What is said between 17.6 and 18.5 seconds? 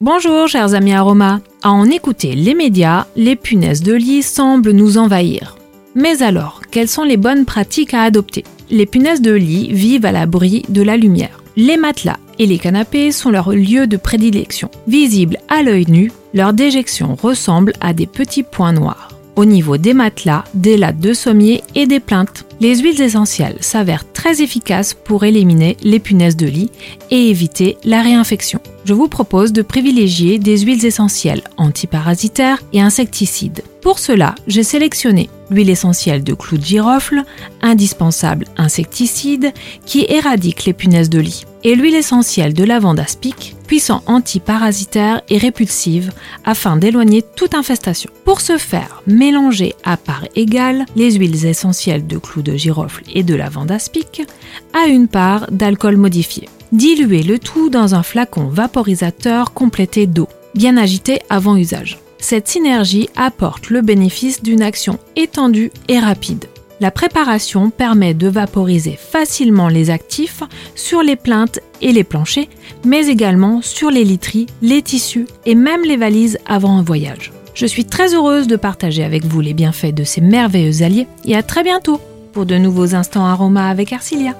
à des petits